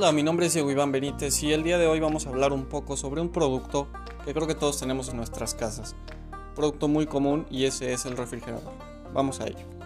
Hola, 0.00 0.12
mi 0.12 0.22
nombre 0.22 0.46
es 0.46 0.54
Diego 0.54 0.70
Iván 0.70 0.92
Benítez 0.92 1.42
y 1.42 1.52
el 1.52 1.64
día 1.64 1.76
de 1.76 1.88
hoy 1.88 1.98
vamos 1.98 2.24
a 2.24 2.28
hablar 2.28 2.52
un 2.52 2.66
poco 2.66 2.96
sobre 2.96 3.20
un 3.20 3.30
producto 3.30 3.88
que 4.24 4.32
creo 4.32 4.46
que 4.46 4.54
todos 4.54 4.78
tenemos 4.78 5.08
en 5.08 5.16
nuestras 5.16 5.56
casas. 5.56 5.96
Producto 6.54 6.86
muy 6.86 7.06
común 7.06 7.48
y 7.50 7.64
ese 7.64 7.92
es 7.92 8.06
el 8.06 8.16
refrigerador. 8.16 8.74
Vamos 9.12 9.40
a 9.40 9.48
ello. 9.48 9.77